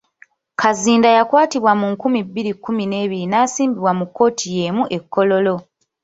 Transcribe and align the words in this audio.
Kazinda 0.61 1.09
yakwatibwa 1.17 1.71
mu 1.79 1.87
nkumi 1.93 2.19
bbiri 2.27 2.51
kumi 2.63 2.83
n'ebiri 2.87 3.25
n'asimbibwa 3.29 3.91
mu 3.99 4.05
kkooti 4.07 4.45
yeemu 4.55 4.83
e 4.97 4.99
Kololo. 5.13 5.55